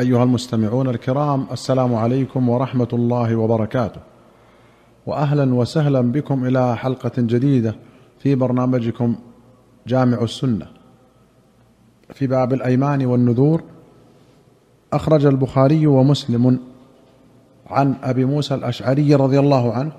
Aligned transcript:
أيها 0.00 0.22
المستمعون 0.22 0.88
الكرام 0.88 1.46
السلام 1.52 1.94
عليكم 1.94 2.48
ورحمة 2.48 2.88
الله 2.92 3.36
وبركاته. 3.36 4.00
واهلا 5.06 5.54
وسهلا 5.54 6.00
بكم 6.00 6.44
إلى 6.44 6.76
حلقة 6.76 7.12
جديدة 7.18 7.74
في 8.18 8.34
برنامجكم 8.34 9.16
جامع 9.86 10.22
السنة. 10.22 10.66
في 12.14 12.26
باب 12.26 12.52
الأيمان 12.52 13.06
والنذور 13.06 13.62
أخرج 14.92 15.26
البخاري 15.26 15.86
ومسلم 15.86 16.60
عن 17.66 17.94
أبي 18.02 18.24
موسى 18.24 18.54
الأشعري 18.54 19.14
رضي 19.14 19.38
الله 19.38 19.72
عنه 19.72 19.92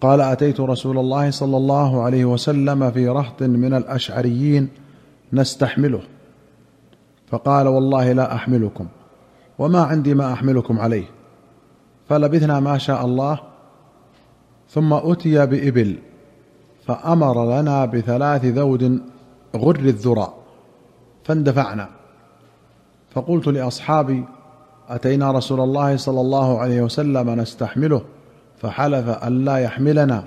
قال 0.00 0.20
أتيت 0.20 0.60
رسول 0.60 0.98
الله 0.98 1.30
صلى 1.30 1.56
الله 1.56 2.02
عليه 2.02 2.24
وسلم 2.24 2.90
في 2.90 3.08
رهط 3.08 3.42
من 3.42 3.74
الأشعريين 3.74 4.68
نستحمله. 5.32 6.00
فقال 7.30 7.68
والله 7.68 8.12
لا 8.12 8.34
أحملكم 8.34 8.86
وما 9.58 9.82
عندي 9.82 10.14
ما 10.14 10.32
أحملكم 10.32 10.80
عليه 10.80 11.04
فلبثنا 12.08 12.60
ما 12.60 12.78
شاء 12.78 13.04
الله 13.04 13.40
ثم 14.70 14.92
أتي 14.92 15.46
بإبل 15.46 15.96
فأمر 16.86 17.60
لنا 17.60 17.84
بثلاث 17.84 18.44
ذود 18.44 19.02
غر 19.56 19.76
الذرى 19.76 20.34
فاندفعنا 21.24 21.88
فقلت 23.10 23.46
لأصحابي 23.46 24.24
أتينا 24.88 25.30
رسول 25.30 25.60
الله 25.60 25.96
صلى 25.96 26.20
الله 26.20 26.58
عليه 26.58 26.82
وسلم 26.82 27.30
نستحمله 27.30 28.02
فحلف 28.56 29.08
أن 29.08 29.44
لا 29.44 29.56
يحملنا 29.56 30.24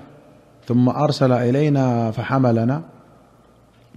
ثم 0.66 0.88
أرسل 0.88 1.32
إلينا 1.32 2.10
فحملنا 2.10 2.82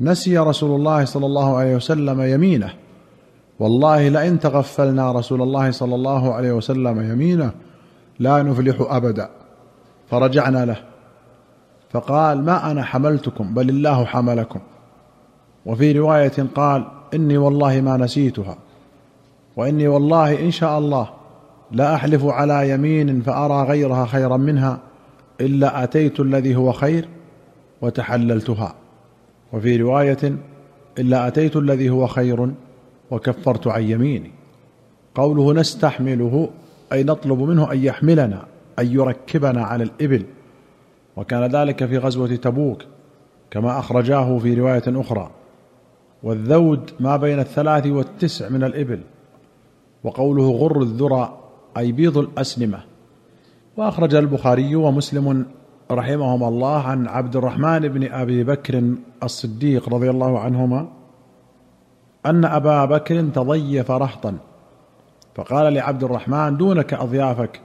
نسي 0.02 0.38
رسول 0.38 0.75
الله 0.80 1.05
صلى 1.05 1.25
الله 1.25 1.58
عليه 1.58 1.75
وسلم 1.75 2.22
يمينه 2.22 2.73
والله 3.59 4.09
لئن 4.09 4.39
تغفلنا 4.39 5.12
رسول 5.12 5.41
الله 5.41 5.71
صلى 5.71 5.95
الله 5.95 6.34
عليه 6.34 6.52
وسلم 6.52 7.11
يمينه 7.11 7.52
لا 8.20 8.44
نفلح 8.44 8.75
أبدا. 8.80 9.30
فرجعنا 10.09 10.66
له. 10.66 10.78
فقال 11.89 12.45
ما 12.45 12.72
أنا 12.72 12.83
حملتكم 12.83 13.53
بل 13.53 13.69
الله 13.69 14.05
حملكم. 14.05 14.59
وفي 15.66 15.91
رواية 15.91 16.47
قال 16.55 16.86
إني 17.13 17.38
والله 17.38 17.81
ما 17.81 17.97
نسيتها. 17.97 18.58
وإني 19.56 19.88
والله 19.88 20.39
إن 20.39 20.52
شاء 20.52 20.80
الله 20.80 21.09
لا 21.72 21.95
أحلف 21.95 22.25
على 22.25 22.69
يمين 22.69 23.22
فأرى 23.22 23.69
غيرها 23.69 24.06
خيرا 24.06 24.38
منها 24.38 24.80
إلا 25.41 25.83
أتيت 25.83 26.19
الذي 26.19 26.56
هو 26.56 26.72
خير 26.72 27.08
وتحللتها. 27.81 28.75
وفي 29.53 29.78
رواية 29.78 30.35
إلا 31.00 31.28
أتيت 31.28 31.56
الذي 31.56 31.89
هو 31.89 32.08
خير 32.08 32.52
وكفرت 33.14 33.67
عن 33.67 33.83
يميني. 33.83 34.31
قوله 35.16 35.53
نستحمله 35.53 36.50
أي 36.94 37.03
نطلب 37.03 37.39
منه 37.39 37.72
أن 37.72 37.83
يحملنا 37.83 38.45
أن 38.80 38.88
يركبنا 38.92 39.64
على 39.64 39.83
الإبل. 39.83 40.25
وكان 41.17 41.44
ذلك 41.44 41.86
في 41.86 41.97
غزوة 41.97 42.36
تبوك 42.36 42.81
كما 43.52 43.80
أخرجاه 43.80 44.38
في 44.38 44.53
رواية 44.53 44.84
أخرى. 44.88 45.31
والذود 46.23 46.91
ما 47.00 47.17
بين 47.17 47.39
الثلاث 47.39 47.88
والتسع 47.88 48.50
من 48.50 48.64
الإبل. 48.64 49.00
وقوله 50.03 50.52
غر 50.52 50.81
الذرى 50.81 51.39
أي 51.78 51.91
بيض 51.91 52.17
الأسنمة. 52.17 52.80
وأخرج 53.78 54.16
البخاري 54.16 54.75
ومسلم 54.75 55.45
رحمهما 55.91 56.47
الله 56.47 56.81
عن 56.81 57.08
عبد 57.08 57.36
الرحمن 57.36 57.80
بن 57.80 58.11
أبي 58.11 58.44
بكر 58.44 58.94
الصديق 59.23 59.89
رضي 59.89 60.09
الله 60.09 60.39
عنهما 60.39 61.03
أن 62.25 62.45
أبا 62.45 62.85
بكر 62.85 63.21
تضيف 63.21 63.91
رهطا. 63.91 64.38
فقال 65.35 65.73
لعبد 65.73 66.03
الرحمن 66.03 66.57
دونك 66.57 66.93
أضيافك. 66.93 67.61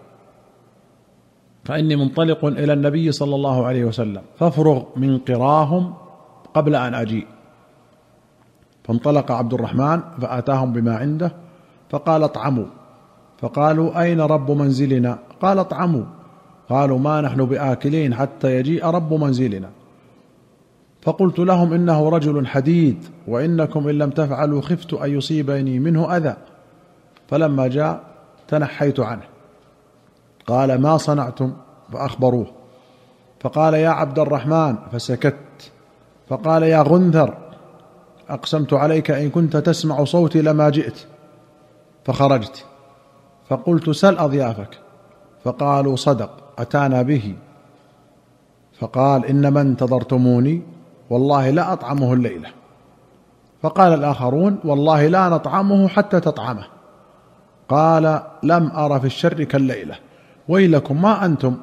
فإني 1.65 1.97
منطلق 1.97 2.45
إلى 2.45 2.73
النبي 2.73 3.13
صلى 3.13 3.35
الله 3.35 3.67
عليه 3.67 3.85
وسلم. 3.85 4.23
فافرغ 4.39 4.83
من 4.97 5.19
قراهم 5.19 5.95
قبل 6.55 6.77
أن 6.77 6.95
أجيء. 6.95 7.27
فانطلق 8.85 9.33
عبد 9.33 9.55
الرحمن 9.55 10.01
فأتاهم 10.21 10.73
بما 10.73 10.97
عنده 10.97 11.33
فقال 11.91 12.23
اطعموا. 12.23 12.67
فقالوا 13.39 14.03
أين 14.03 14.21
رب 14.21 14.51
منزلنا؟ 14.51 15.19
قال 15.43 15.59
اطعموا. 15.59 16.05
قالوا 16.69 16.99
ما 16.99 17.21
نحن 17.21 17.45
بآكلين 17.45 18.15
حتى 18.15 18.57
يجيء 18.57 18.87
رب 18.87 19.15
منزلنا. 19.15 19.71
فقلت 21.09 21.39
لهم 21.39 21.73
إنه 21.73 22.09
رجل 22.09 22.47
حديد 22.47 23.05
وإنكم 23.29 23.89
إن 23.89 23.99
لم 23.99 24.11
تفعلوا 24.11 24.61
خفت 24.61 24.95
أن 24.95 25.11
يصيبني 25.11 25.79
منه 25.79 26.17
أذى. 26.17 26.37
فلما 27.29 27.69
جاء 27.69 28.01
تنحيت 28.49 29.01
عنه. 29.01 29.23
قال 30.47 30.81
ما 30.81 30.97
صنعتم؟ 30.97 31.53
فأخبروه. 31.93 32.47
فقال 33.41 33.75
يا 33.75 33.89
عبد 33.89 34.19
الرحمن 34.19 34.77
فسكت. 34.93 35.73
فقال 36.29 36.63
يا 36.63 36.83
غنثر 36.83 37.35
أقسمت 38.29 38.73
عليك 38.73 39.11
إن 39.11 39.31
كنت 39.31 39.57
تسمع 39.57 40.05
صوتي 40.05 40.43
لما 40.43 40.71
جئت. 40.71 40.99
فخرجت. 42.05 42.65
فقلت 43.49 43.91
سل 43.91 44.19
أضيافك. 44.19 44.79
فقالوا 45.45 45.97
صدق 45.97 46.31
أتانا 46.59 47.03
به. 47.03 47.35
فقال 48.79 49.27
إنما 49.27 49.61
انتظرتموني؟ 49.61 50.78
والله 51.11 51.51
لا 51.51 51.73
أطعمه 51.73 52.13
الليلة. 52.13 52.49
فقال 53.63 53.95
الآخرون 53.95 54.59
والله 54.65 55.07
لا 55.07 55.29
نطعمه 55.29 55.89
حتى 55.89 56.21
تطعمه. 56.21 56.67
قال 57.69 58.23
لم 58.43 58.71
أر 58.71 59.01
في 59.01 59.07
الشر 59.07 59.45
كالليلة. 59.45 59.99
ويلكم 60.49 61.03
ما 61.03 61.25
أنتم؟ 61.25 61.57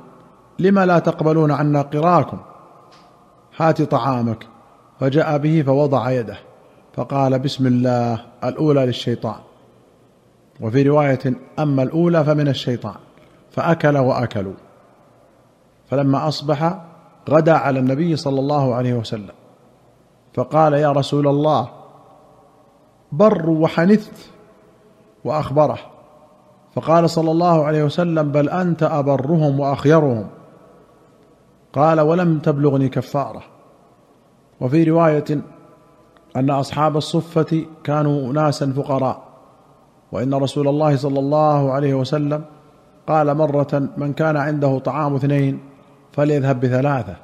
لم 0.59 0.79
لا 0.79 1.00
تقبلون 1.00 1.51
عنا 1.51 1.81
قراكم؟ 1.81 2.38
هات 3.57 3.81
طعامك. 3.81 4.47
فجاء 5.00 5.38
به 5.38 5.63
فوضع 5.66 6.11
يده. 6.11 6.38
فقال 6.94 7.39
بسم 7.39 7.67
الله 7.67 8.22
الأولى 8.44 8.85
للشيطان. 8.85 9.39
وفي 10.61 10.84
رواية 10.84 11.34
أما 11.59 11.84
الأولى 11.84 12.23
فمن 12.23 12.47
الشيطان. 12.47 12.95
فأكل 13.51 13.97
وأكلوا. 13.97 14.53
فلما 15.89 16.28
أصبح 16.28 16.81
غدا 17.30 17.53
على 17.53 17.80
النبي 17.80 18.16
صلى 18.16 18.40
الله 18.40 18.75
عليه 18.75 18.94
وسلم. 18.94 19.36
فقال 20.34 20.74
يا 20.74 20.91
رسول 20.91 21.28
الله 21.28 21.69
بر 23.12 23.50
وحنثت 23.50 24.30
وأخبره. 25.24 25.80
فقال 26.75 27.09
صلى 27.09 27.31
الله 27.31 27.66
عليه 27.66 27.84
وسلم 27.84 28.31
بل 28.31 28.50
أنت 28.50 28.84
أبرهم 28.84 29.59
وأخيرهم. 29.59 30.28
قال 31.74 32.00
ولم 32.00 32.40
تبلغني 32.40 32.90
كفارة. 32.90 33.44
وفي 34.62 34.84
رواية 34.84 35.41
أن 36.35 36.50
أصحاب 36.50 36.97
الصفة 36.97 37.66
كانوا 37.84 38.31
اناسا 38.31 38.72
فقراء. 38.72 39.24
وإن 40.12 40.34
رسول 40.34 40.68
الله 40.68 40.96
صلى 40.96 41.19
الله 41.19 41.72
عليه 41.72 41.94
وسلم 41.94 42.44
قال 43.08 43.38
مرة 43.38 43.90
من 43.97 44.14
كان 44.14 44.38
عنده 44.38 44.80
طعام 44.80 45.16
اثنين 45.16 45.59
فليذهب 46.16 46.59
بثلاثة. 46.59 47.16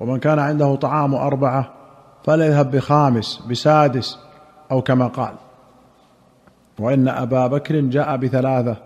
ومن 0.00 0.18
كان 0.18 0.38
عنده 0.38 0.74
طعام 0.74 1.14
أربعة 1.14 1.70
فليذهب 2.24 2.70
بخامس 2.70 3.42
بسادس 3.50 4.18
أو 4.70 4.82
كما 4.82 5.06
قال. 5.06 5.34
وإن 6.78 7.08
أبا 7.08 7.46
بكر 7.46 7.80
جاء 7.80 8.16
بثلاثة. 8.16 8.76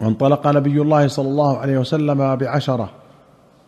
وانطلق 0.00 0.46
نبي 0.46 0.82
الله 0.82 1.08
صلى 1.08 1.28
الله 1.28 1.58
عليه 1.58 1.78
وسلم 1.78 2.36
بعشرة 2.36 2.90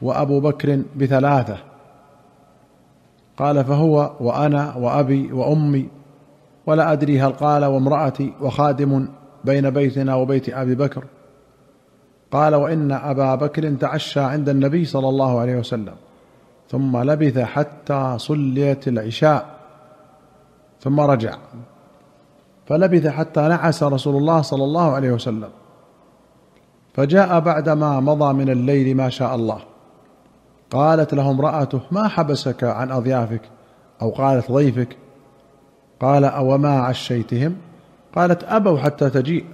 وأبو 0.02 0.40
بكر 0.40 0.82
بثلاثة. 0.96 1.56
قال 3.36 3.64
فهو 3.64 4.10
وأنا 4.20 4.76
وأبي 4.76 5.32
وأمي 5.32 5.88
ولا 6.66 6.92
أدري 6.92 7.20
هل 7.20 7.32
قال 7.32 7.64
وامرأتي 7.64 8.32
وخادم 8.40 9.08
بين 9.44 9.70
بيتنا 9.70 10.14
وبيت 10.14 10.48
أبي 10.48 10.74
بكر. 10.74 11.04
قال 12.32 12.54
وإن 12.54 12.92
أبا 12.92 13.34
بكر 13.34 13.74
تعشى 13.74 14.20
عند 14.20 14.48
النبي 14.48 14.84
صلى 14.84 15.08
الله 15.08 15.40
عليه 15.40 15.56
وسلم 15.56 15.94
ثم 16.70 16.96
لبث 16.96 17.38
حتى 17.38 18.14
صليت 18.16 18.88
العشاء 18.88 19.46
ثم 20.80 21.00
رجع 21.00 21.34
فلبث 22.66 23.06
حتى 23.06 23.40
نعس 23.40 23.82
رسول 23.82 24.16
الله 24.16 24.42
صلى 24.42 24.64
الله 24.64 24.92
عليه 24.92 25.12
وسلم 25.12 25.48
فجاء 26.94 27.40
بعدما 27.40 28.00
مضى 28.00 28.32
من 28.32 28.50
الليل 28.50 28.96
ما 28.96 29.08
شاء 29.08 29.34
الله 29.34 29.60
قالت 30.70 31.14
له 31.14 31.30
امرأته 31.30 31.80
ما 31.90 32.08
حبسك 32.08 32.64
عن 32.64 32.92
أضيافك 32.92 33.40
أو 34.02 34.10
قالت 34.10 34.52
ضيفك؟ 34.52 34.96
قال 36.00 36.24
أوما 36.24 36.80
عشيتهم؟ 36.80 37.56
قالت 38.14 38.44
أبوا 38.44 38.78
حتى 38.78 39.10
تجيء 39.10 39.44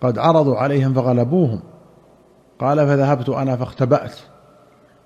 قد 0.00 0.18
عرضوا 0.18 0.56
عليهم 0.56 0.94
فغلبوهم. 0.94 1.60
قال 2.62 2.86
فذهبت 2.86 3.28
أنا 3.28 3.56
فاختبأت. 3.56 4.16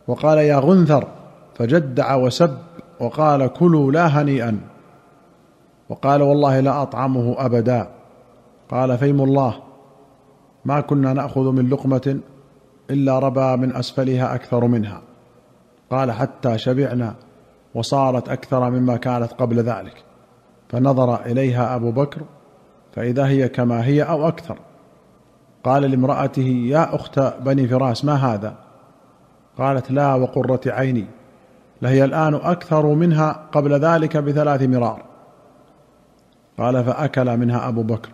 وقال 0.08 0.38
يا 0.38 0.56
غنثر 0.56 1.06
فجدع 1.54 2.14
وسب 2.14 2.58
وقال 3.00 3.46
كلوا 3.46 3.92
لا 3.92 4.06
هنيئا. 4.06 4.60
وقال 5.88 6.22
والله 6.22 6.60
لا 6.60 6.82
أطعمه 6.82 7.34
أبدا. 7.38 7.88
قال 8.70 8.98
فيم 8.98 9.22
الله 9.22 9.54
ما 10.64 10.80
كنا 10.80 11.12
نأخذ 11.12 11.52
من 11.52 11.70
لقمة 11.70 12.18
إلا 12.90 13.18
ربى 13.18 13.56
من 13.56 13.76
أسفلها 13.76 14.34
أكثر 14.34 14.66
منها. 14.66 15.02
قال 15.90 16.12
حتى 16.12 16.58
شبعنا 16.58 17.14
وصارت 17.74 18.28
أكثر 18.28 18.70
مما 18.70 18.96
كانت 18.96 19.32
قبل 19.32 19.56
ذلك. 19.56 20.04
فنظر 20.68 21.24
إليها 21.26 21.76
أبو 21.76 21.90
بكر 21.90 22.22
فإذا 22.92 23.26
هي 23.26 23.48
كما 23.48 23.84
هي 23.84 24.02
أو 24.02 24.28
أكثر. 24.28 24.58
قال 25.66 25.82
لامرأته 25.82 26.66
يا 26.68 26.94
أخت 26.94 27.18
بني 27.18 27.68
فراس 27.68 28.04
ما 28.04 28.14
هذا؟ 28.14 28.54
قالت 29.58 29.90
لا 29.90 30.14
وقرة 30.14 30.60
عيني 30.66 31.04
لهي 31.82 32.04
الآن 32.04 32.34
أكثر 32.34 32.86
منها 32.86 33.42
قبل 33.52 33.72
ذلك 33.72 34.16
بثلاث 34.16 34.62
مرار. 34.62 35.02
قال 36.58 36.84
فأكل 36.84 37.36
منها 37.36 37.68
أبو 37.68 37.82
بكر 37.82 38.08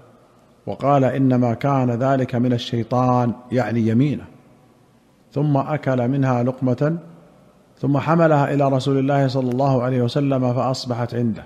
وقال 0.67 1.05
إنما 1.05 1.55
كان 1.55 1.91
ذلك 1.91 2.35
من 2.35 2.53
الشيطان 2.53 3.33
يعني 3.53 3.81
يمينه. 3.89 4.25
ثم 5.33 5.57
أكل 5.57 6.09
منها 6.09 6.43
لقمة 6.43 6.99
ثم 7.79 7.99
حملها 7.99 8.55
إلى 8.55 8.69
رسول 8.69 8.99
الله 8.99 9.29
صلى 9.29 9.51
الله 9.51 9.83
عليه 9.83 10.03
وسلم 10.03 10.55
فأصبحت 10.55 11.15
عنده. 11.15 11.45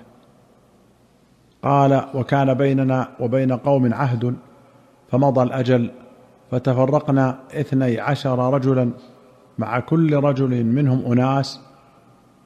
قال 1.63 2.03
وكان 2.13 2.53
بيننا 2.53 3.07
وبين 3.19 3.51
قوم 3.51 3.93
عهد 3.93 4.35
فمضى 5.11 5.43
الأجل 5.43 5.91
فتفرقنا 6.51 7.39
اثني 7.51 7.99
عشر 7.99 8.53
رجلا 8.53 8.91
مع 9.57 9.79
كل 9.79 10.15
رجل 10.15 10.63
منهم 10.63 11.11
أناس 11.11 11.59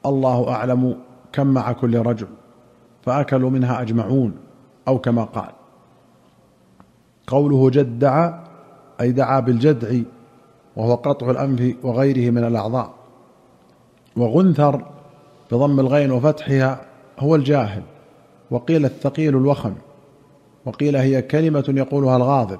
الله 0.06 0.50
أعلم 0.50 0.96
كم 1.32 1.46
مع 1.46 1.72
كل 1.72 1.98
رجل 1.98 2.26
فأكلوا 3.02 3.50
منها 3.50 3.82
أجمعون 3.82 4.34
أو 4.88 4.98
كما 4.98 5.24
قال 5.24 5.50
قوله 7.26 7.70
جدع 7.70 8.38
أي 9.00 9.12
دعا 9.12 9.40
بالجدع 9.40 9.98
وهو 10.76 10.94
قطع 10.94 11.30
الأنف 11.30 11.76
وغيره 11.82 12.30
من 12.30 12.44
الأعضاء. 12.44 12.94
وغنثر 14.16 14.84
بضم 15.52 15.80
الغين 15.80 16.12
وفتحها 16.12 16.80
هو 17.18 17.34
الجاهل 17.34 17.82
وقيل 18.50 18.84
الثقيل 18.84 19.36
الوخم. 19.36 19.74
وقيل 20.66 20.96
هي 20.96 21.22
كلمة 21.22 21.64
يقولها 21.68 22.16
الغاضب. 22.16 22.58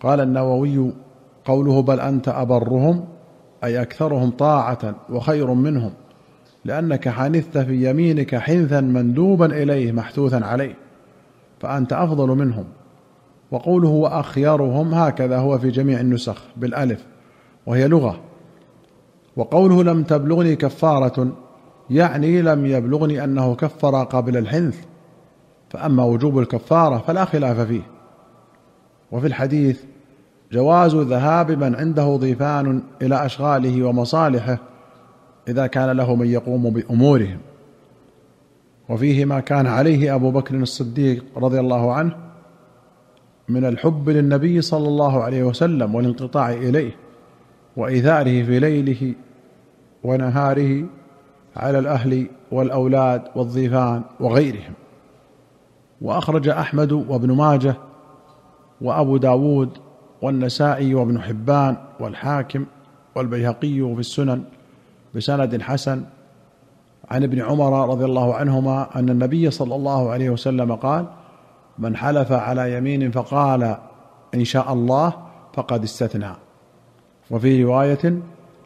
قال 0.00 0.20
النووي 0.20 0.92
قوله 1.44 1.82
بل 1.82 2.00
أنت 2.00 2.28
أبرهم 2.28 3.04
أي 3.64 3.82
أكثرهم 3.82 4.30
طاعة 4.30 4.94
وخير 5.10 5.54
منهم 5.54 5.92
لأنك 6.64 7.08
حنثت 7.08 7.58
في 7.58 7.90
يمينك 7.90 8.36
حنثا 8.36 8.80
مندوبا 8.80 9.46
إليه 9.46 9.92
محثوثا 9.92 10.44
عليه 10.44 10.74
فأنت 11.60 11.92
أفضل 11.92 12.28
منهم. 12.28 12.64
وقوله 13.50 13.88
وأخيرهم 13.88 14.94
هكذا 14.94 15.38
هو 15.38 15.58
في 15.58 15.70
جميع 15.70 16.00
النسخ 16.00 16.42
بالألف 16.56 17.06
وهي 17.66 17.88
لغة. 17.88 18.20
وقوله 19.36 19.84
لم 19.84 20.02
تبلغني 20.02 20.56
كفارة 20.56 21.32
يعني 21.90 22.42
لم 22.42 22.66
يبلغني 22.66 23.24
أنه 23.24 23.54
كفر 23.54 24.04
قبل 24.04 24.36
الحنث. 24.36 24.78
فأما 25.70 26.04
وجوب 26.04 26.38
الكفارة 26.38 26.98
فلا 26.98 27.24
خلاف 27.24 27.60
فيه. 27.60 27.82
وفي 29.12 29.26
الحديث 29.26 29.82
جواز 30.52 30.94
ذهاب 30.94 31.50
من 31.50 31.74
عنده 31.74 32.16
ضيفان 32.16 32.82
إلى 33.02 33.26
أشغاله 33.26 33.84
ومصالحه 33.84 34.58
إذا 35.48 35.66
كان 35.66 35.90
له 35.90 36.14
من 36.14 36.26
يقوم 36.26 36.70
بأمورهم. 36.70 37.38
وفيه 38.88 39.24
ما 39.24 39.40
كان 39.40 39.66
عليه 39.66 40.14
أبو 40.14 40.30
بكر 40.30 40.54
الصديق 40.54 41.24
رضي 41.36 41.60
الله 41.60 41.92
عنه 41.92 42.16
من 43.48 43.64
الحب 43.64 44.08
للنبي 44.08 44.60
صلى 44.60 44.88
الله 44.88 45.22
عليه 45.22 45.42
وسلم 45.42 45.94
والانقطاع 45.94 46.50
إليه 46.52 46.96
وإيثاره 47.76 48.42
في 48.42 48.58
ليله 48.58 49.14
ونهاره 50.04 50.86
على 51.56 51.78
الأهل 51.78 52.26
والأولاد 52.52 53.22
والضيفان 53.36 54.02
وغيرهم. 54.20 54.72
وأخرج 56.00 56.48
أحمد 56.48 56.92
وابن 56.92 57.32
ماجه 57.32 57.74
وأبو 58.80 59.16
داود 59.16 59.68
والنسائي 60.22 60.94
وابن 60.94 61.20
حبان 61.20 61.76
والحاكم 62.00 62.66
والبيهقي 63.14 63.94
في 63.94 64.00
السنن 64.00 64.42
بسند 65.14 65.62
حسن 65.62 66.04
عن 67.10 67.22
ابن 67.22 67.42
عمر 67.42 67.88
رضي 67.88 68.04
الله 68.04 68.34
عنهما 68.34 68.98
أن 68.98 69.08
النبي 69.08 69.50
صلى 69.50 69.74
الله 69.74 70.10
عليه 70.10 70.30
وسلم 70.30 70.74
قال 70.74 71.06
من 71.78 71.96
حلف 71.96 72.32
على 72.32 72.74
يمين 72.76 73.10
فقال 73.10 73.76
إن 74.34 74.44
شاء 74.44 74.72
الله 74.72 75.12
فقد 75.54 75.82
استثنى 75.82 76.30
وفي 77.30 77.64
رواية 77.64 78.20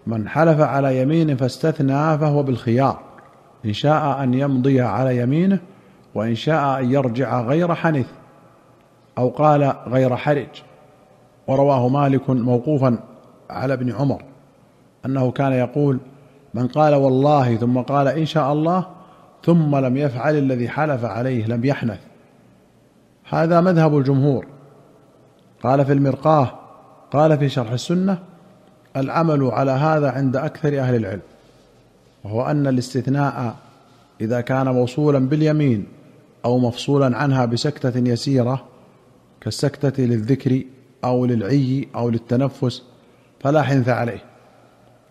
من 0.06 0.28
حلف 0.28 0.60
على 0.60 1.00
يمين 1.02 1.36
فاستثنى 1.36 2.18
فهو 2.18 2.42
بالخيار 2.42 3.00
إن 3.64 3.72
شاء 3.72 4.22
أن 4.22 4.34
يمضي 4.34 4.80
على 4.80 5.18
يمينه 5.18 5.58
وإن 6.14 6.34
شاء 6.34 6.80
أن 6.80 6.90
يرجع 6.90 7.40
غير 7.40 7.74
حنث 7.74 8.06
أو 9.18 9.28
قال 9.28 9.74
غير 9.86 10.16
حرج. 10.16 10.62
ورواه 11.46 11.88
مالك 11.88 12.30
موقوفا 12.30 12.98
على 13.50 13.72
ابن 13.72 13.92
عمر 13.92 14.22
أنه 15.06 15.30
كان 15.30 15.52
يقول 15.52 15.98
من 16.54 16.68
قال 16.68 16.94
والله 16.94 17.56
ثم 17.56 17.78
قال 17.78 18.08
إن 18.08 18.26
شاء 18.26 18.52
الله 18.52 18.86
ثم 19.44 19.76
لم 19.76 19.96
يفعل 19.96 20.38
الذي 20.38 20.68
حلف 20.68 21.04
عليه 21.04 21.46
لم 21.46 21.64
يحنث. 21.64 22.00
هذا 23.28 23.60
مذهب 23.60 23.98
الجمهور. 23.98 24.46
قال 25.62 25.84
في 25.84 25.92
المرقاه 25.92 26.50
قال 27.10 27.38
في 27.38 27.48
شرح 27.48 27.70
السنة 27.70 28.18
العمل 28.96 29.44
على 29.44 29.70
هذا 29.70 30.10
عند 30.10 30.36
أكثر 30.36 30.80
أهل 30.80 30.94
العلم 30.94 31.20
وهو 32.24 32.42
أن 32.42 32.66
الاستثناء 32.66 33.54
إذا 34.20 34.40
كان 34.40 34.68
موصولا 34.68 35.18
باليمين 35.18 35.86
أو 36.44 36.58
مفصولا 36.58 37.16
عنها 37.16 37.44
بسكتة 37.44 38.08
يسيرة 38.08 38.64
كالسكتة 39.40 40.02
للذكر 40.02 40.62
أو 41.04 41.26
للعي 41.26 41.88
أو 41.94 42.08
للتنفس 42.08 42.82
فلا 43.40 43.62
حنث 43.62 43.88
عليه. 43.88 44.24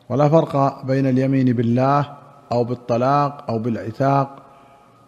ولا 0.09 0.29
فرق 0.29 0.85
بين 0.85 1.05
اليمين 1.07 1.53
بالله 1.53 2.17
أو 2.51 2.63
بالطلاق 2.63 3.45
أو 3.49 3.59
بالعتاق. 3.59 4.43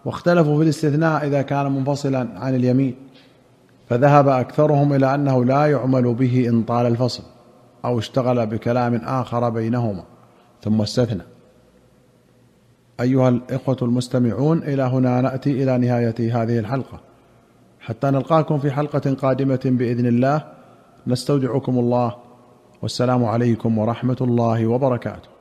واختلفوا 0.06 0.57
في 0.57 0.63
الاستثناء 0.63 1.27
إذا 1.27 1.42
كان 1.42 1.72
منفصلا 1.72 2.27
عن 2.39 2.56
اليمين. 2.56 2.95
فذهب 3.89 4.27
أكثرهم 4.27 4.94
إلى 4.94 5.16
أنه 5.16 5.45
لا 5.45 5.66
يعمل 5.66 6.13
به 6.13 6.50
إن 6.50 6.63
طال 6.63 6.86
الفصل 6.86 7.24
أو 7.86 8.00
اشتغل 8.00 8.46
بكلام 8.46 8.96
آخر 8.96 9.50
بينهما. 9.50 10.03
ثم 10.63 10.82
استثنى. 10.82 11.35
أيها 13.02 13.30
الإخوة 13.30 13.78
المستمعون 13.82 14.58
إلى 14.64 14.84
هنا 14.84 15.22
نأتي 15.22 15.64
إلى 15.64 15.78
نهاية 15.78 16.44
هذه 16.44 16.60
الحلقة. 16.60 17.00
حتى 17.80 18.08
نلقاكم 18.08 18.60
في 18.60 18.72
حلقة 18.72 19.14
قادمة 19.14 19.60
بإذن 19.66 20.06
الله 20.06 20.44
نستودعكم 21.08 21.80
الله 21.80 22.16
والسلام 22.82 23.25
عليكم 23.25 23.78
ورحمة 23.78 24.18
الله 24.22 24.68
وبركاته. 24.68 25.35